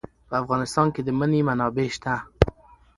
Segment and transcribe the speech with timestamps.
[0.27, 2.15] په افغانستان کې د منی منابع شته.